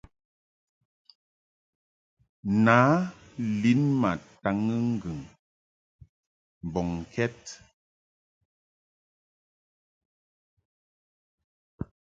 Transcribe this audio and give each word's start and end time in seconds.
Nǎ 2.63 2.79
lin 3.61 3.81
ma 4.01 4.11
taŋɨ 4.41 4.75
ŋgɨŋ 4.91 5.19
mbɔŋkɛd. 6.65 7.41